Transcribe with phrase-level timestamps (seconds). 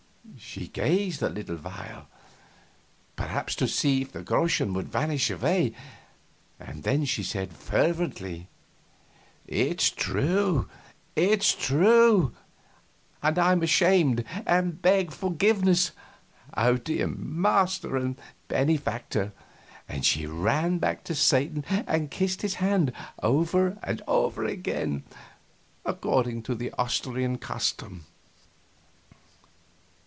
[0.37, 2.07] She gazed a little while,
[3.15, 5.73] perhaps to see if the groschen would vanish away;
[6.59, 8.47] then she said, fervently:
[9.47, 10.67] "It's true
[11.15, 12.33] it's true
[13.21, 15.91] and I'm ashamed and beg forgiveness,
[16.55, 19.33] O dear master and benefactor!"
[19.87, 25.03] And she ran to Satan and kissed his hand, over and over again,
[25.85, 28.05] according to the Austrian custom.